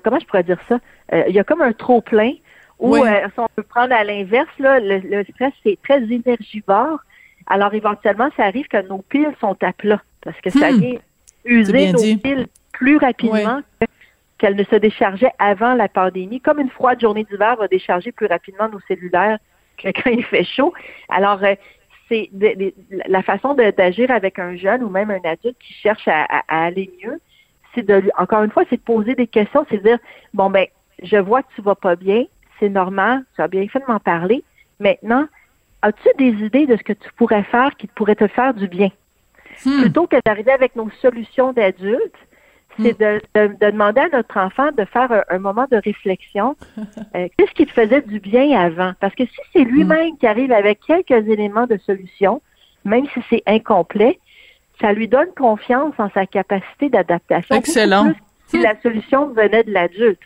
comment 0.05 0.19
je 0.19 0.27
pourrais 0.27 0.43
dire 0.43 0.61
ça, 0.69 0.79
euh, 1.13 1.25
il 1.29 1.35
y 1.35 1.39
a 1.39 1.45
comme 1.45 1.63
un 1.63 1.73
trop 1.73 2.01
plein. 2.01 2.33
Ou 2.79 2.97
euh, 2.97 3.29
si 3.33 3.39
on 3.39 3.47
peut 3.55 3.63
prendre 3.63 3.95
à 3.95 4.03
l'inverse, 4.03 4.51
le, 4.59 4.99
le 4.99 5.25
stress 5.25 5.53
c'est 5.63 5.79
très 5.83 6.03
énergivore 6.03 6.99
alors, 7.47 7.75
éventuellement, 7.75 8.29
ça 8.37 8.45
arrive 8.45 8.69
que 8.69 8.87
nos 8.87 8.99
piles 8.99 9.35
sont 9.41 9.57
à 9.63 9.73
plat 9.73 10.01
parce 10.23 10.41
que 10.41 10.51
ça 10.51 10.71
hmm. 10.71 10.79
vient 10.79 10.99
user 11.45 11.93
nos 11.93 12.17
piles 12.19 12.47
plus 12.73 12.97
rapidement 12.97 13.61
qu'elles 14.39 14.57
ne 14.57 14.65
se 14.65 14.77
déchargeaient 14.77 15.33
avant 15.39 15.75
la 15.75 15.89
pandémie. 15.89 16.41
Comme 16.41 16.61
une 16.61 16.71
froide 16.71 17.01
journée 17.01 17.25
d'hiver 17.25 17.57
va 17.57 17.69
décharger 17.69 18.13
plus 18.13 18.27
rapidement 18.27 18.69
nos 18.69 18.81
cellulaires 18.89 19.39
que 19.77 19.89
quand 19.89 20.11
il 20.11 20.25
fait 20.25 20.45
chaud. 20.45 20.73
Alors, 21.09 21.43
euh, 21.43 21.55
c'est 22.13 22.75
la 23.09 23.23
façon 23.23 23.55
d'agir 23.55 24.11
avec 24.11 24.39
un 24.39 24.57
jeune 24.57 24.83
ou 24.83 24.91
même 24.91 25.11
un 25.11 25.21
adulte 25.25 25.57
qui 25.59 25.73
cherche 25.73 26.07
à, 26.07 26.27
aller 26.49 26.91
mieux, 27.03 27.21
c'est 27.75 27.87
de, 27.87 28.03
encore 28.19 28.43
une 28.43 28.51
fois, 28.51 28.65
c'est 28.69 28.77
de 28.77 28.83
poser 28.83 29.15
des 29.15 29.27
questions, 29.27 29.65
c'est 29.71 29.79
de 29.79 29.83
dire, 29.83 29.99
bon, 30.35 30.51
ben, 30.51 30.67
je 31.03 31.17
vois 31.17 31.43
que 31.43 31.49
tu 31.55 31.63
vas 31.63 31.75
pas 31.75 31.97
bien, 31.97 32.25
c'est 32.61 32.69
normal, 32.69 33.25
tu 33.35 33.41
as 33.41 33.49
bien 33.49 33.67
fait 33.69 33.81
de 33.81 33.87
m'en 33.89 33.99
parler, 33.99 34.45
Maintenant, 34.83 35.27
as-tu 35.81 36.09
des 36.19 36.45
idées 36.45 36.67
de 36.67 36.77
ce 36.77 36.83
que 36.83 36.93
tu 36.93 37.09
pourrais 37.17 37.45
faire 37.45 37.77
qui 37.77 37.87
pourrait 37.87 38.17
te 38.17 38.27
faire 38.27 38.53
du 38.53 38.67
bien? 38.67 38.91
Hmm. 39.65 39.83
Plutôt 39.83 40.07
que 40.09 40.17
d'arriver 40.25 40.51
avec 40.51 40.75
nos 40.75 40.91
solutions 41.01 41.53
d'adultes, 41.53 42.19
c'est 42.81 42.99
de, 42.99 43.21
de- 43.35 43.55
de 43.61 43.71
demander 43.71 44.01
à 44.01 44.09
notre 44.09 44.37
enfant 44.39 44.71
de 44.77 44.85
faire 44.85 45.11
un, 45.13 45.23
un 45.29 45.39
moment 45.39 45.67
de 45.71 45.77
réflexion. 45.77 46.57
Euh, 47.15 47.29
Qu'est-ce 47.37 47.53
qui 47.53 47.67
te 47.67 47.73
faisait 47.73 48.01
du 48.01 48.21
bien 48.21 48.59
avant? 48.59 48.93
Parce 49.01 49.15
que 49.15 49.25
si 49.27 49.37
c'est 49.53 49.65
lui-même 49.65 50.17
qui 50.19 50.27
arrive 50.27 50.51
avec 50.53 50.81
quelques 50.81 51.29
éléments 51.29 51.67
de 51.67 51.77
solution, 51.77 52.41
même 52.87 53.05
si 53.13 53.21
c'est 53.29 53.43
incomplet, 53.47 54.19
ça 54.81 54.93
lui 54.95 55.09
donne 55.09 55.29
confiance 55.37 55.93
en 55.99 56.09
sa 56.11 56.25
capacité 56.27 56.89
d'adaptation. 56.89 57.55
Excellent. 57.55 58.05
plus 58.13 58.23
Si 58.49 58.63
la 58.63 58.81
solution 58.81 59.27
venait 59.29 59.63
de 59.65 59.71
l'adulte. 59.73 60.21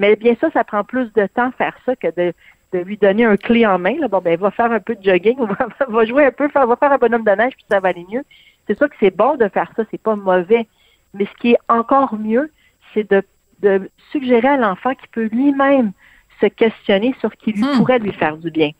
Mais 0.00 0.16
bien 0.16 0.34
ça, 0.40 0.50
ça 0.50 0.64
prend 0.64 0.82
plus 0.82 1.12
de 1.12 1.26
temps 1.26 1.52
faire 1.56 1.76
ça 1.86 1.94
que 1.94 2.08
de, 2.08 2.32
de 2.72 2.78
lui 2.80 2.96
donner 2.96 3.24
un 3.24 3.36
clé 3.36 3.64
en 3.66 3.78
main. 3.78 3.94
Là. 4.00 4.08
Bon, 4.08 4.18
ben, 4.20 4.36
va 4.38 4.50
faire 4.50 4.72
un 4.72 4.80
peu 4.80 4.96
de 4.96 5.02
jogging, 5.04 5.38
va, 5.46 5.68
va 5.88 6.04
jouer 6.04 6.24
un 6.26 6.32
peu, 6.32 6.48
va 6.52 6.76
faire 6.76 6.92
un 6.92 6.98
bonhomme 6.98 7.24
de 7.24 7.30
neige, 7.30 7.52
puis 7.54 7.64
ça 7.70 7.78
va 7.78 7.90
aller 7.90 8.04
mieux. 8.12 8.22
C'est 8.66 8.76
sûr 8.76 8.88
que 8.88 8.96
c'est 8.98 9.14
bon 9.16 9.36
de 9.36 9.46
faire 9.48 9.70
ça, 9.76 9.84
c'est 9.92 10.00
pas 10.02 10.16
mauvais. 10.16 10.66
Mais 11.14 11.26
ce 11.26 11.34
qui 11.40 11.52
est 11.52 11.58
encore 11.68 12.16
mieux, 12.18 12.50
c'est 12.94 13.10
de, 13.10 13.22
de 13.60 13.90
suggérer 14.10 14.48
à 14.48 14.56
l'enfant 14.56 14.94
qu'il 14.94 15.08
peut 15.10 15.28
lui-même 15.32 15.92
se 16.40 16.46
questionner 16.46 17.14
sur 17.20 17.30
ce 17.30 17.36
qui 17.36 17.52
lui 17.52 17.62
Hmm. 17.62 17.76
pourrait 17.76 17.98
lui 17.98 18.12
faire 18.12 18.36
du 18.36 18.50
bien. 18.50 18.70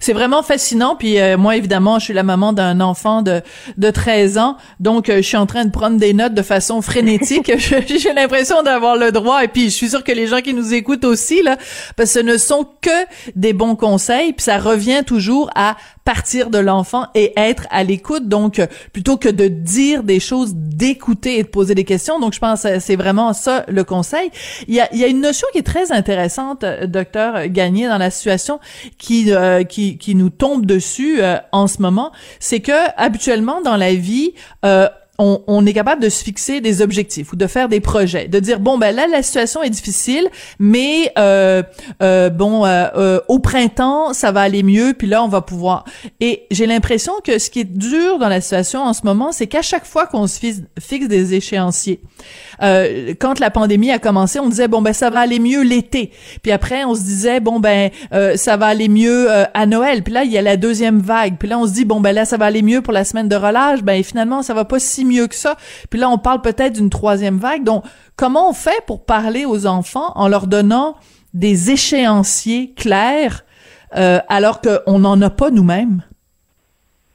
C'est 0.00 0.12
vraiment 0.12 0.42
fascinant. 0.42 0.96
Puis 0.96 1.20
euh, 1.20 1.36
moi, 1.36 1.56
évidemment, 1.56 1.98
je 1.98 2.04
suis 2.06 2.14
la 2.14 2.22
maman 2.22 2.52
d'un 2.52 2.80
enfant 2.80 3.22
de, 3.22 3.42
de 3.76 3.90
13 3.90 4.38
ans. 4.38 4.56
Donc, 4.80 5.08
euh, 5.08 5.16
je 5.16 5.22
suis 5.22 5.36
en 5.36 5.46
train 5.46 5.64
de 5.64 5.70
prendre 5.70 5.98
des 5.98 6.12
notes 6.12 6.34
de 6.34 6.42
façon 6.42 6.82
frénétique. 6.82 7.52
J'ai 7.58 8.12
l'impression 8.12 8.62
d'avoir 8.62 8.96
le 8.96 9.12
droit. 9.12 9.44
Et 9.44 9.48
puis, 9.48 9.64
je 9.64 9.74
suis 9.74 9.90
sûre 9.90 10.04
que 10.04 10.12
les 10.12 10.26
gens 10.26 10.40
qui 10.40 10.54
nous 10.54 10.74
écoutent 10.74 11.04
aussi, 11.04 11.42
là, 11.42 11.56
parce 11.96 12.12
que 12.12 12.20
ce 12.20 12.24
ne 12.24 12.36
sont 12.36 12.66
que 12.80 12.90
des 13.36 13.52
bons 13.52 13.76
conseils. 13.76 14.32
Puis 14.32 14.44
ça 14.44 14.58
revient 14.58 15.02
toujours 15.06 15.50
à 15.54 15.76
partir 16.04 16.50
de 16.50 16.58
l'enfant 16.58 17.06
et 17.14 17.32
être 17.36 17.66
à 17.70 17.84
l'écoute. 17.84 18.26
Donc, 18.26 18.58
euh, 18.58 18.66
plutôt 18.92 19.16
que 19.16 19.28
de 19.28 19.46
dire 19.46 20.02
des 20.02 20.18
choses, 20.18 20.54
d'écouter 20.54 21.38
et 21.38 21.42
de 21.42 21.48
poser 21.48 21.74
des 21.74 21.84
questions. 21.84 22.18
Donc, 22.18 22.34
je 22.34 22.40
pense 22.40 22.62
que 22.62 22.80
c'est 22.80 22.96
vraiment 22.96 23.32
ça 23.32 23.64
le 23.68 23.84
conseil. 23.84 24.30
Il 24.66 24.74
y 24.74 24.80
a, 24.80 24.88
il 24.92 24.98
y 24.98 25.04
a 25.04 25.06
une 25.06 25.20
notion 25.20 25.46
qui 25.52 25.58
est 25.58 25.66
très 25.66 25.92
intéressante, 25.92 26.64
euh, 26.64 26.86
docteur 26.86 27.46
Gagné, 27.48 27.86
dans 27.86 27.98
la 27.98 28.10
situation 28.10 28.58
qui, 28.98 29.32
euh, 29.32 29.59
qui, 29.64 29.98
qui 29.98 30.14
nous 30.14 30.30
tombe 30.30 30.66
dessus 30.66 31.22
euh, 31.22 31.36
en 31.52 31.66
ce 31.66 31.82
moment. 31.82 32.12
C'est 32.38 32.60
que, 32.60 32.90
habituellement, 32.96 33.60
dans 33.60 33.76
la 33.76 33.94
vie, 33.94 34.32
euh, 34.64 34.88
on, 35.20 35.42
on 35.46 35.66
est 35.66 35.74
capable 35.74 36.02
de 36.02 36.08
se 36.08 36.24
fixer 36.24 36.62
des 36.62 36.80
objectifs 36.80 37.32
ou 37.32 37.36
de 37.36 37.46
faire 37.46 37.68
des 37.68 37.80
projets, 37.80 38.26
de 38.26 38.40
dire 38.40 38.58
bon 38.58 38.78
ben 38.78 38.96
là 38.96 39.06
la 39.06 39.22
situation 39.22 39.62
est 39.62 39.70
difficile, 39.70 40.26
mais 40.58 41.12
euh, 41.18 41.62
euh, 42.02 42.30
bon 42.30 42.64
euh, 42.64 42.86
euh, 42.96 43.20
au 43.28 43.38
printemps 43.38 44.14
ça 44.14 44.32
va 44.32 44.40
aller 44.40 44.62
mieux, 44.62 44.94
puis 44.96 45.06
là 45.06 45.22
on 45.22 45.28
va 45.28 45.42
pouvoir. 45.42 45.84
Et 46.20 46.46
j'ai 46.50 46.66
l'impression 46.66 47.12
que 47.22 47.38
ce 47.38 47.50
qui 47.50 47.60
est 47.60 47.64
dur 47.64 48.18
dans 48.18 48.30
la 48.30 48.40
situation 48.40 48.80
en 48.82 48.94
ce 48.94 49.02
moment, 49.04 49.30
c'est 49.30 49.46
qu'à 49.46 49.60
chaque 49.60 49.84
fois 49.84 50.06
qu'on 50.06 50.26
se 50.26 50.38
fixe, 50.38 50.62
fixe 50.78 51.06
des 51.06 51.34
échéanciers, 51.34 52.00
euh, 52.62 53.12
quand 53.18 53.40
la 53.40 53.50
pandémie 53.50 53.90
a 53.90 53.98
commencé, 53.98 54.40
on 54.40 54.48
disait 54.48 54.68
bon 54.68 54.80
ben 54.80 54.94
ça 54.94 55.10
va 55.10 55.20
aller 55.20 55.38
mieux 55.38 55.62
l'été, 55.62 56.12
puis 56.42 56.50
après 56.50 56.84
on 56.84 56.94
se 56.94 57.02
disait 57.02 57.40
bon 57.40 57.60
ben 57.60 57.90
ça 58.36 58.56
va 58.56 58.66
aller 58.66 58.88
mieux 58.88 59.28
à 59.52 59.66
Noël, 59.66 60.02
puis 60.02 60.14
là 60.14 60.24
il 60.24 60.32
y 60.32 60.38
a 60.38 60.42
la 60.42 60.56
deuxième 60.56 61.00
vague, 61.00 61.36
puis 61.38 61.48
là 61.48 61.58
on 61.58 61.66
se 61.66 61.72
dit 61.72 61.84
bon 61.84 62.00
ben 62.00 62.12
là 62.12 62.24
ça 62.24 62.38
va 62.38 62.46
aller 62.46 62.62
mieux 62.62 62.80
pour 62.80 62.94
la 62.94 63.04
semaine 63.04 63.28
de 63.28 63.36
relâche, 63.36 63.82
ben 63.82 64.02
finalement 64.02 64.42
ça 64.42 64.54
va 64.54 64.64
pas 64.64 64.78
si 64.78 65.04
mieux 65.10 65.26
que 65.26 65.34
ça, 65.34 65.56
puis 65.90 65.98
là 65.98 66.08
on 66.08 66.18
parle 66.18 66.40
peut-être 66.40 66.74
d'une 66.74 66.90
troisième 66.90 67.38
vague. 67.38 67.64
Donc 67.64 67.84
comment 68.16 68.48
on 68.48 68.52
fait 68.52 68.84
pour 68.86 69.04
parler 69.04 69.44
aux 69.44 69.66
enfants 69.66 70.12
en 70.14 70.28
leur 70.28 70.46
donnant 70.46 70.96
des 71.34 71.70
échéanciers 71.70 72.74
clairs 72.74 73.44
euh, 73.96 74.20
alors 74.28 74.60
qu'on 74.60 74.98
n'en 75.00 75.20
a 75.20 75.30
pas 75.30 75.50
nous-mêmes? 75.50 76.02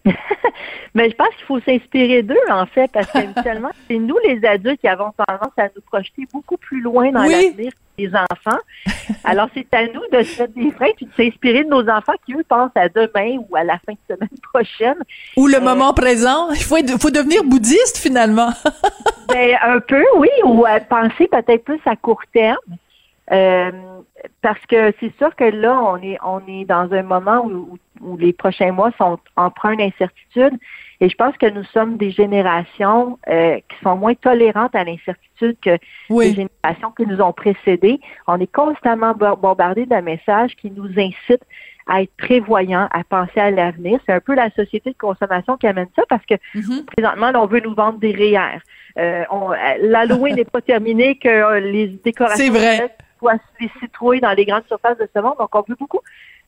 Mais 0.94 1.10
je 1.10 1.16
pense 1.16 1.30
qu'il 1.36 1.46
faut 1.46 1.60
s'inspirer 1.60 2.22
d'eux, 2.24 2.36
en 2.50 2.66
fait, 2.66 2.90
parce 2.92 3.08
qu'habituellement, 3.12 3.72
c'est 3.90 3.98
nous, 3.98 4.18
les 4.26 4.44
adultes, 4.46 4.80
qui 4.80 4.88
avons 4.88 5.12
tendance 5.18 5.52
à 5.58 5.64
nous 5.76 5.82
projeter 5.86 6.24
beaucoup 6.32 6.58
plus 6.58 6.82
loin 6.82 7.12
dans 7.12 7.26
Oui. 7.26 7.50
l'avenir 7.52 7.72
que 7.72 7.78
les 8.04 8.12
enfants. 8.16 8.60
Alors, 9.24 9.48
c'est 9.54 9.68
à 9.74 9.88
nous 9.88 10.02
de 10.12 10.24
se 10.24 10.42
mettre 10.42 10.54
des 10.54 10.72
freins 10.72 10.92
puis 10.96 11.06
de 11.08 11.12
s'inspirer 11.24 11.64
de 11.64 11.70
nos 11.70 11.88
enfants 11.90 12.14
qui, 12.26 12.34
eux, 12.34 12.44
pensent 12.48 12.72
à 12.76 12.88
demain 12.90 13.38
ou 13.50 13.56
à 13.56 13.64
la 13.64 13.78
fin 13.80 13.94
de 13.94 14.14
semaine 14.16 14.30
prochaine. 14.54 14.98
Ou 15.38 15.48
le 15.48 15.56
Euh, 15.58 15.62
moment 15.62 15.94
présent? 15.94 16.50
Il 16.52 16.64
faut, 16.64 16.78
être- 16.78 17.00
faut 17.02 17.12
devenir 17.12 17.44
bouddhiste 17.44 17.98
finalement. 17.98 18.50
Ben, 19.30 19.58
un 19.62 19.80
peu, 19.80 20.04
oui, 20.18 20.30
ou 20.44 20.66
à 20.66 20.80
penser 20.80 21.28
peut-être 21.28 21.64
plus 21.64 21.80
à 21.86 21.96
court 21.96 22.22
terme. 22.34 22.58
Euh, 23.32 23.72
parce 24.42 24.64
que 24.68 24.94
c'est 25.00 25.16
sûr 25.18 25.36
que 25.36 25.44
là, 25.46 25.80
on 25.82 25.98
est 25.98 26.18
on 26.24 26.42
est 26.48 26.66
dans 26.66 26.92
un 26.94 27.04
moment 27.04 27.44
où, 27.46 27.78
où 28.02 28.18
les 28.18 28.34
prochains 28.34 28.72
mois 28.72 28.92
sont 28.98 29.18
empreints 29.36 29.76
d'incertitude. 29.76 30.54
Et 31.02 31.10
je 31.10 31.16
pense 31.16 31.36
que 31.38 31.48
nous 31.48 31.64
sommes 31.66 31.98
des 31.98 32.12
générations 32.12 33.20
euh, 33.28 33.58
qui 33.58 33.76
sont 33.84 33.98
moins 33.98 34.14
tolérantes 34.14 34.76
à 34.76 34.84
l'incertitude 34.84 35.58
que 35.62 35.78
les 36.30 36.34
générations 36.36 36.92
qui 36.96 37.06
nous 37.06 37.20
ont 37.22 37.34
précédés. 37.34 38.00
On 38.28 38.40
est 38.40 38.52
constamment 38.52 39.14
bo- 39.14 39.36
bombardé 39.36 39.86
d'un 39.86 40.02
message 40.02 40.56
qui 40.56 40.72
nous 40.72 40.88
incite 40.98 41.42
à 41.88 42.02
être 42.02 42.14
prévoyants, 42.18 42.88
à 42.92 43.04
penser 43.04 43.40
à 43.40 43.52
l'avenir. 43.52 44.00
C'est 44.06 44.14
un 44.14 44.20
peu 44.22 44.34
la 44.36 44.50
société 44.52 44.92
de 44.92 44.98
consommation 44.98 45.58
qui 45.58 45.68
amène 45.68 45.88
ça 45.96 46.04
parce 46.10 46.26
que 46.26 46.36
Mhm. 46.56 46.86
présentement, 46.86 47.32
là, 47.32 47.42
on 47.42 47.46
veut 47.48 47.60
nous 47.60 47.76
vendre 47.76 48.00
des 48.00 48.12
REER. 48.12 48.60
Euh, 48.98 49.24
euh, 49.32 49.56
L'Halloween 49.82 50.36
n'est 50.36 50.46
pas 50.46 50.62
terminé, 50.62 51.18
que 51.18 51.28
euh, 51.28 51.60
les 51.60 51.88
décorations 51.88 52.54
Soient 53.20 53.36
les 53.60 53.70
citrouilles 53.80 54.22
dans 54.22 54.32
les 54.34 54.46
grandes 54.46 54.66
surfaces 54.68 54.98
de 54.98 55.08
ce 55.14 55.20
monde. 55.20 55.36
Donc, 55.40 55.54
on 55.56 55.64
veut 55.68 55.76
beaucoup 55.80 56.00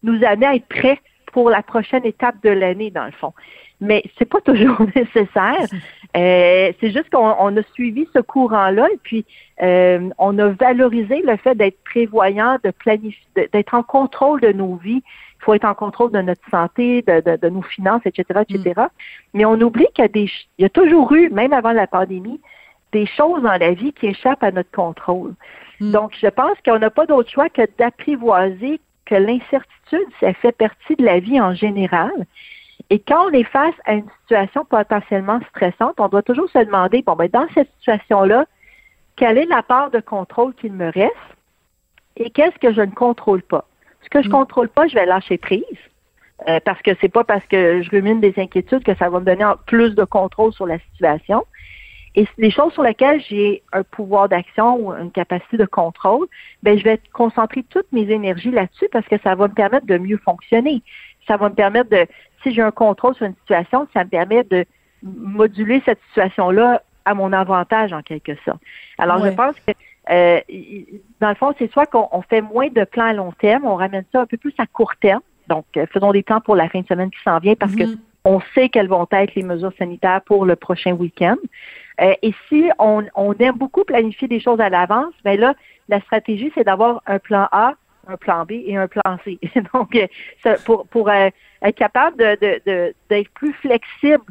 nous 0.04 0.24
amener 0.24 0.46
à 0.46 0.56
être 0.56 0.68
prêts 0.68 1.00
pour 1.32 1.50
la 1.50 1.62
prochaine 1.62 2.06
étape 2.06 2.36
de 2.44 2.50
l'année, 2.50 2.90
dans 2.92 3.06
le 3.06 3.12
fond. 3.12 3.34
Mais 3.80 4.04
c'est 4.18 4.26
pas 4.26 4.42
toujours 4.46 4.82
nécessaire. 4.96 5.66
Euh, 6.16 6.72
c'est 6.80 6.92
juste 6.92 7.10
qu'on 7.12 7.36
on 7.40 7.56
a 7.58 7.64
suivi 7.74 8.08
ce 8.14 8.20
courant-là 8.20 8.88
et 8.94 8.98
puis 9.04 9.26
euh, 9.62 10.10
on 10.18 10.38
a 10.40 10.48
valorisé 10.50 11.22
le 11.22 11.36
fait 11.38 11.56
d'être 11.56 11.84
prévoyant, 11.84 12.58
de 12.64 12.72
planifier, 12.72 13.22
d'être 13.36 13.74
en 13.74 13.84
contrôle 13.84 14.42
de 14.42 14.52
nos 14.52 14.76
vies. 14.76 15.04
Il 15.40 15.44
faut 15.44 15.54
être 15.54 15.66
en 15.66 15.76
contrôle 15.76 16.12
de 16.12 16.22
notre 16.22 16.42
santé, 16.50 17.04
de, 17.04 17.22
de- 17.22 17.36
de 17.38 17.50
nos 17.50 17.62
finances, 17.62 18.02
etc., 18.06 18.42
etc. 18.50 18.82
Mais 19.36 19.46
on 19.46 19.54
oublie 19.62 19.86
qu'il 19.94 20.04
y 20.04 20.06
a 20.06 20.08
des, 20.10 20.28
ch- 20.28 20.48
il 20.58 20.64
y 20.64 20.66
a 20.66 20.70
toujours 20.70 21.14
eu, 21.14 21.30
même 21.30 21.54
avant 21.54 21.72
la 21.74 21.86
pandémie, 21.86 22.42
des 22.92 23.06
choses 23.06 23.42
dans 23.42 23.58
la 23.58 23.72
vie 23.74 23.94
qui 23.94 24.08
échappent 24.08 24.44
à 24.44 24.52
notre 24.52 24.72
contrôle. 24.72 25.34
Mm. 25.80 25.92
Donc, 25.92 26.16
je 26.20 26.28
pense 26.28 26.58
qu'on 26.66 26.80
n'a 26.80 26.90
pas 26.90 27.06
d'autre 27.06 27.30
choix 27.30 27.50
que 27.50 27.62
d'apprivoiser 27.78 28.80
que 29.06 29.16
l'incertitude, 29.16 30.08
ça 30.20 30.34
fait 30.34 30.52
partie 30.52 30.96
de 30.96 31.06
la 31.06 31.20
vie 31.20 31.40
en 31.40 31.54
général. 31.54 32.12
Et 32.90 33.00
quand 33.00 33.28
on 33.28 33.32
est 33.32 33.44
face 33.44 33.76
à 33.86 33.94
une 33.94 34.10
situation 34.22 34.66
potentiellement 34.66 35.40
stressante, 35.50 35.96
on 36.00 36.08
doit 36.08 36.22
toujours 36.22 36.50
se 36.50 36.60
demander, 36.60 37.02
bon, 37.02 37.16
ben, 37.16 37.30
dans 37.30 37.48
cette 37.54 37.70
situation-là, 37.80 38.46
quelle 39.16 39.38
est 39.38 39.46
la 39.46 39.64
part 39.64 39.92
de 39.92 40.00
contrôle 40.00 40.54
qu'il 40.54 40.74
me 40.74 40.92
reste 40.92 41.14
et 42.16 42.30
qu'est-ce 42.30 42.58
que 42.60 42.74
je 42.74 42.82
ne 42.82 42.92
contrôle 42.92 43.42
pas? 43.42 43.66
Ce 44.04 44.10
que 44.10 44.22
je 44.22 44.30
Mm. 44.30 44.32
contrôle 44.32 44.70
pas, 44.70 44.88
je 44.88 44.96
vais 44.96 45.06
lâcher 45.06 45.38
prise. 45.38 45.64
euh, 46.48 46.60
parce 46.64 46.80
que 46.84 46.92
c'est 47.02 47.10
pas 47.10 47.24
parce 47.24 47.44
que 47.48 47.82
je 47.82 47.90
rumine 47.90 48.22
des 48.22 48.34
inquiétudes 48.38 48.84
que 48.84 48.94
ça 48.98 49.10
va 49.10 49.20
me 49.20 49.26
donner 49.26 49.44
plus 49.66 49.96
de 49.96 50.04
contrôle 50.04 50.54
sur 50.54 50.68
la 50.68 50.78
situation. 50.92 51.44
Et 52.18 52.28
les 52.40 52.50
choses 52.50 52.74
sur 52.74 52.82
lesquelles 52.82 53.22
j'ai 53.30 53.62
un 53.72 53.84
pouvoir 53.84 54.28
d'action 54.28 54.76
ou 54.76 54.92
une 54.92 55.12
capacité 55.12 55.56
de 55.56 55.66
contrôle, 55.66 56.28
ben 56.64 56.76
je 56.76 56.84
vais 56.84 57.00
concentrer 57.14 57.64
toutes 57.70 57.92
mes 57.92 58.10
énergies 58.10 58.50
là-dessus 58.50 58.88
parce 58.92 59.06
que 59.06 59.20
ça 59.24 59.36
va 59.36 59.48
me 59.48 59.54
permettre 59.54 59.86
de 59.86 60.00
mieux 60.00 60.18
fonctionner. 60.18 60.82
Ça 61.28 61.38
va 61.38 61.50
me 61.50 61.54
permettre 61.54 61.92
de, 61.92 62.08
si 62.42 62.52
j'ai 62.54 62.64
un 62.64 62.72
contrôle 62.72 63.14
sur 63.14 63.28
une 63.28 63.36
situation, 63.36 63.88
ça 63.94 64.04
me 64.04 64.10
permet 64.10 64.44
de 64.44 64.66
moduler 65.04 65.80
cette 65.86 66.00
situation-là 66.08 66.82
à 67.06 67.14
mon 67.14 67.32
avantage 67.34 67.94
en 67.94 68.02
quelque 68.02 68.36
sorte. 68.44 68.60
Alors 68.98 69.22
Ouais. 69.22 69.30
je 69.30 69.36
pense 69.36 69.56
que 69.68 69.74
euh, 70.10 70.40
dans 71.20 71.30
le 71.30 71.36
fond, 71.36 71.54
c'est 71.60 71.72
soit 71.72 71.86
qu'on 71.86 72.08
on 72.12 72.24
fait 72.24 72.42
moins 72.42 72.70
de 72.70 72.84
plans 72.84 73.06
à 73.06 73.14
long 73.14 73.32
terme, 73.34 73.66
on 73.66 73.76
ramène 73.76 74.06
ça 74.12 74.22
un 74.22 74.26
peu 74.26 74.38
plus 74.38 74.56
à 74.58 74.66
court 74.66 74.96
terme. 75.00 75.22
Donc, 75.50 75.66
euh, 75.78 75.86
faisons 75.94 76.12
des 76.14 76.24
plans 76.24 76.42
pour 76.42 76.56
la 76.56 76.68
fin 76.68 76.82
de 76.82 76.88
semaine 76.88 77.12
qui 77.12 77.22
s'en 77.24 77.38
vient 77.38 77.56
parce 77.56 77.76
que 77.76 77.84
Mhm. 77.84 77.98
On 78.28 78.42
sait 78.54 78.68
quelles 78.68 78.90
vont 78.90 79.08
être 79.12 79.36
les 79.36 79.44
mesures 79.44 79.72
sanitaires 79.78 80.22
pour 80.26 80.46
le 80.46 80.56
prochain 80.58 80.92
week-end. 80.92 81.38
Euh, 82.02 82.14
et 82.22 82.34
si 82.48 82.70
on, 82.78 83.06
on 83.16 83.34
aime 83.36 83.56
beaucoup 83.56 83.86
planifier 83.86 84.28
des 84.28 84.42
choses 84.42 84.60
à 84.60 84.70
l'avance, 84.70 85.14
ben 85.24 85.40
là, 85.40 85.54
la 85.88 86.02
stratégie, 86.02 86.52
c'est 86.54 86.66
d'avoir 86.66 87.02
un 87.08 87.20
plan 87.20 87.48
A, 87.52 87.74
un 88.08 88.18
plan 88.18 88.44
B 88.46 88.52
et 88.52 88.76
un 88.76 88.88
plan 88.88 89.18
C. 89.24 89.40
Donc, 89.74 89.96
euh, 89.96 90.08
pour, 90.66 90.86
pour 90.88 91.10
euh, 91.10 91.30
être 91.62 91.76
capable 91.78 92.18
de, 92.18 92.38
de, 92.46 92.62
de- 92.66 92.94
d'être 93.10 93.30
plus 93.30 93.54
flexible 93.54 94.26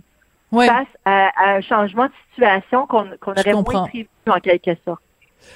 face 0.67 0.93
à, 1.05 1.31
à 1.43 1.57
un 1.57 1.61
changement 1.62 2.05
de 2.07 2.12
situation 2.31 2.87
qu'on, 2.87 3.07
aurait 3.33 3.43
moins 3.55 3.87
prévu 3.88 4.09
en 4.29 4.41
quelque 4.41 4.75
sorte. 4.85 5.03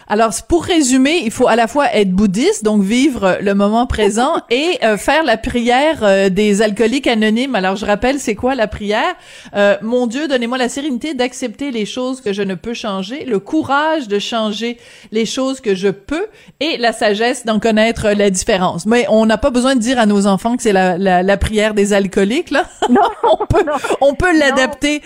Alors, 0.08 0.32
pour 0.48 0.64
résumer, 0.64 1.22
il 1.24 1.30
faut 1.30 1.46
à 1.46 1.54
la 1.54 1.68
fois 1.68 1.94
être 1.94 2.10
bouddhiste, 2.10 2.64
donc 2.64 2.82
vivre 2.82 3.38
le 3.40 3.54
moment 3.54 3.86
présent, 3.86 4.34
et 4.50 4.78
euh, 4.82 4.96
faire 4.96 5.22
la 5.22 5.36
prière 5.36 6.00
euh, 6.02 6.28
des 6.28 6.62
alcooliques 6.62 7.06
anonymes. 7.06 7.54
Alors, 7.54 7.76
je 7.76 7.86
rappelle, 7.86 8.18
c'est 8.18 8.34
quoi 8.34 8.56
la 8.56 8.66
prière? 8.66 9.14
Euh, 9.54 9.76
Mon 9.82 10.08
Dieu, 10.08 10.26
donnez-moi 10.26 10.58
la 10.58 10.68
sérénité 10.68 11.14
d'accepter 11.14 11.70
les 11.70 11.86
choses 11.86 12.20
que 12.20 12.32
je 12.32 12.42
ne 12.42 12.56
peux 12.56 12.74
changer, 12.74 13.24
le 13.24 13.38
courage 13.38 14.08
de 14.08 14.18
changer 14.18 14.78
les 15.12 15.26
choses 15.26 15.60
que 15.60 15.76
je 15.76 15.88
peux, 15.88 16.26
et 16.58 16.76
la 16.76 16.92
sagesse 16.92 17.46
d'en 17.46 17.60
connaître 17.60 18.08
la 18.10 18.30
différence. 18.30 18.86
Mais 18.86 19.06
on 19.10 19.26
n'a 19.26 19.38
pas 19.38 19.50
besoin 19.50 19.76
de 19.76 19.80
dire 19.80 19.98
à 20.00 20.06
nos 20.06 20.26
enfants 20.26 20.56
que 20.56 20.62
c'est 20.64 20.72
la, 20.72 20.98
la, 20.98 21.22
la, 21.22 21.36
prière 21.36 21.72
des 21.72 21.92
alcooliques, 21.92 22.50
là. 22.50 22.66
Non, 22.88 23.00
on 23.40 23.46
peut, 23.46 23.64
on 24.00 24.14
peut 24.14 24.36
l'adapter 24.36 25.02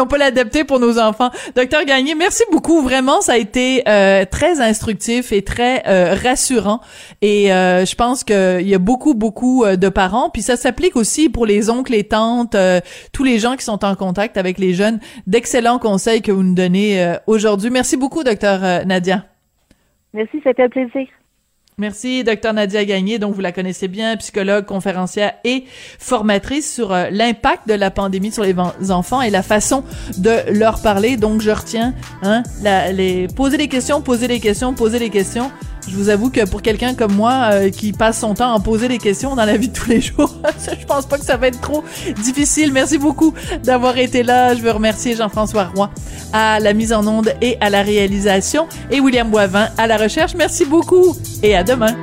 on 0.00 0.06
peut 0.06 0.18
l'adapter 0.18 0.64
pour 0.64 0.80
nos 0.80 0.98
enfants. 0.98 1.30
Docteur 1.54 1.84
Gagné, 1.84 2.14
merci 2.14 2.42
beaucoup. 2.50 2.82
Vraiment, 2.82 3.20
ça 3.20 3.34
a 3.34 3.36
été 3.36 3.82
euh, 3.88 4.24
très 4.24 4.60
instructif 4.60 5.32
et 5.32 5.42
très 5.42 5.86
euh, 5.86 6.14
rassurant. 6.14 6.80
Et 7.22 7.52
euh, 7.52 7.84
je 7.84 7.94
pense 7.94 8.24
qu'il 8.24 8.66
y 8.66 8.74
a 8.74 8.78
beaucoup, 8.78 9.14
beaucoup 9.14 9.64
de 9.64 9.88
parents. 9.88 10.30
Puis 10.30 10.42
ça 10.42 10.56
s'applique 10.56 10.96
aussi 10.96 11.28
pour 11.28 11.46
les 11.46 11.70
oncles, 11.70 11.92
les 11.92 12.04
tantes, 12.04 12.56
tous 13.12 13.24
les 13.24 13.38
gens 13.38 13.56
qui 13.56 13.64
sont 13.64 13.84
en 13.84 13.94
contact 13.94 14.36
avec 14.36 14.58
les 14.58 14.74
jeunes. 14.74 14.98
D'excellents 15.26 15.78
conseils 15.78 16.22
que 16.22 16.32
vous 16.32 16.42
nous 16.42 16.54
donnez 16.54 17.14
aujourd'hui. 17.26 17.70
Merci 17.70 17.96
beaucoup, 17.96 18.24
docteur 18.24 18.84
Nadia. 18.86 19.24
Merci, 20.12 20.40
c'était 20.44 20.62
un 20.62 20.68
plaisir. 20.68 21.06
Merci, 21.76 22.22
docteur 22.22 22.54
Nadia 22.54 22.84
Gagné, 22.84 23.18
donc 23.18 23.34
vous 23.34 23.40
la 23.40 23.50
connaissez 23.50 23.88
bien, 23.88 24.16
psychologue, 24.16 24.64
conférencière 24.64 25.32
et 25.42 25.64
formatrice 25.98 26.72
sur 26.72 26.92
euh, 26.92 27.10
l'impact 27.10 27.66
de 27.66 27.74
la 27.74 27.90
pandémie 27.90 28.30
sur 28.30 28.44
les 28.44 28.54
enfants 28.92 29.20
et 29.20 29.30
la 29.30 29.42
façon 29.42 29.82
de 30.18 30.52
leur 30.52 30.80
parler. 30.82 31.16
Donc 31.16 31.40
je 31.40 31.50
retiens, 31.50 31.92
hein, 32.22 32.44
les 32.62 33.26
poser 33.26 33.56
des 33.56 33.66
questions, 33.66 34.00
poser 34.02 34.28
des 34.28 34.38
questions, 34.38 34.72
poser 34.72 35.00
des 35.00 35.10
questions. 35.10 35.50
Je 35.88 35.96
vous 35.96 36.08
avoue 36.08 36.30
que 36.30 36.44
pour 36.46 36.62
quelqu'un 36.62 36.94
comme 36.94 37.14
moi 37.14 37.50
euh, 37.52 37.70
qui 37.70 37.92
passe 37.92 38.20
son 38.20 38.34
temps 38.34 38.54
à 38.54 38.60
poser 38.60 38.88
des 38.88 38.98
questions 38.98 39.34
dans 39.34 39.44
la 39.44 39.56
vie 39.56 39.68
de 39.68 39.72
tous 39.74 39.88
les 39.88 40.00
jours, 40.00 40.34
je 40.58 40.86
pense 40.86 41.06
pas 41.06 41.18
que 41.18 41.24
ça 41.24 41.36
va 41.36 41.48
être 41.48 41.60
trop 41.60 41.84
difficile. 42.22 42.72
Merci 42.72 42.98
beaucoup 42.98 43.34
d'avoir 43.62 43.98
été 43.98 44.22
là. 44.22 44.54
Je 44.54 44.62
veux 44.62 44.70
remercier 44.70 45.14
Jean-François 45.16 45.70
Roy 45.74 45.90
à 46.32 46.60
la 46.60 46.72
mise 46.72 46.92
en 46.92 47.06
onde 47.06 47.34
et 47.40 47.56
à 47.60 47.70
la 47.70 47.82
réalisation 47.82 48.66
et 48.90 49.00
William 49.00 49.30
Boivin 49.30 49.68
à 49.76 49.86
la 49.86 49.96
recherche. 49.96 50.34
Merci 50.34 50.64
beaucoup 50.64 51.16
et 51.42 51.54
à 51.54 51.62
demain. 51.62 51.94